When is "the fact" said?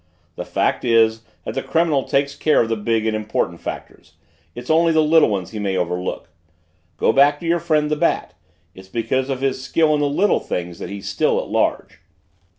0.35-0.83